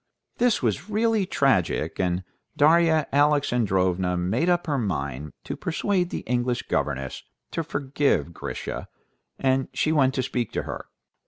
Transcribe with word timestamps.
This 0.39 0.63
was 0.63 0.89
really 0.89 1.27
too 1.27 1.37
tragic, 1.37 1.99
and 1.99 2.23
Darya 2.57 3.07
Alexandrovna 3.13 4.17
made 4.17 4.49
up 4.49 4.65
her 4.65 4.79
mind 4.79 5.33
to 5.43 5.55
persuade 5.55 6.09
the 6.09 6.21
English 6.21 6.63
governess 6.63 7.21
to 7.51 7.63
forgive 7.63 8.33
Grisha, 8.33 8.87
and 9.37 9.67
she 9.75 9.91
went 9.91 10.15
to 10.15 10.23
speak 10.23 10.51
to 10.53 10.63
her. 10.63 10.87